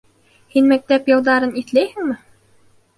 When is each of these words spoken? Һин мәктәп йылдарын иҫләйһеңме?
Һин 0.53 0.71
мәктәп 0.71 1.13
йылдарын 1.13 1.55
иҫләйһеңме? 1.65 2.21